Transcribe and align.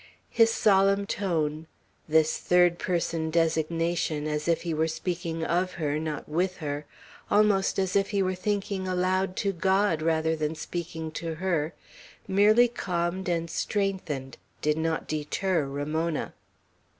His 0.31 0.51
solemn 0.51 1.05
tone; 1.05 1.67
this 2.09 2.39
third 2.39 2.79
person 2.79 3.29
designation, 3.29 4.25
as 4.25 4.47
if 4.47 4.63
he 4.63 4.73
were 4.73 4.87
speaking 4.87 5.43
of 5.43 5.73
her, 5.73 5.99
not 5.99 6.27
with 6.27 6.57
her, 6.57 6.87
almost 7.29 7.77
as 7.77 7.95
if 7.95 8.09
he 8.09 8.23
were 8.23 8.33
thinking 8.33 8.87
aloud 8.87 9.35
to 9.35 9.51
God 9.53 10.01
rather 10.01 10.35
than 10.35 10.55
speaking 10.55 11.11
to 11.21 11.35
her, 11.35 11.75
merely 12.27 12.67
calmed 12.67 13.29
and 13.29 13.47
strengthened, 13.47 14.37
did 14.63 14.75
not 14.75 15.07
deter 15.07 15.67
Ramona. 15.67 16.33